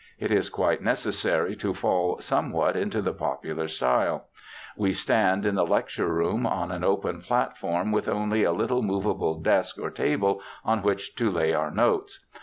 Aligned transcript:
It 0.17 0.31
is 0.31 0.49
quite 0.49 0.81
necessary 0.81 1.55
to 1.57 1.75
fall 1.75 2.17
somewhat 2.21 2.75
into 2.75 3.03
the 3.03 3.13
popular 3.13 3.67
style. 3.67 4.29
We 4.75 4.93
stand, 4.93 5.45
in 5.45 5.53
the 5.53 5.63
lecture 5.63 6.11
room, 6.11 6.47
on 6.47 6.71
an 6.71 6.83
open 6.83 7.21
platform 7.21 7.91
with 7.91 8.07
only 8.09 8.43
a 8.43 8.51
little 8.51 8.81
movable 8.81 9.39
desk 9.39 9.77
or 9.79 9.91
table, 9.91 10.41
on 10.65 10.81
which 10.81 11.15
to 11.17 11.29
lay 11.29 11.53
our 11.53 11.69
notes. 11.69 12.25